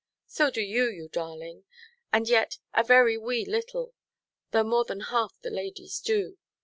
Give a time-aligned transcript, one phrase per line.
[0.25, 0.61] So you do,
[0.91, 1.65] you darling;
[2.11, 3.93] and yet a very wee little;
[4.49, 6.39] though more than half the ladies do.